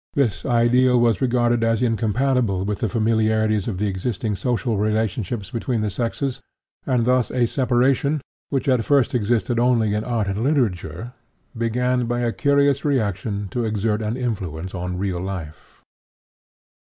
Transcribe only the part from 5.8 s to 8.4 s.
the sexes, and thus a separation,